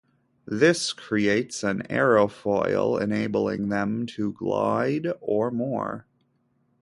[0.47, 6.07] This creates an aerofoil enabling them to glide or more.